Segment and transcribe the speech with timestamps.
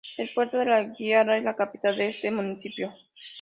[0.17, 2.91] El puerto de La Guaira es la capital de este municipio.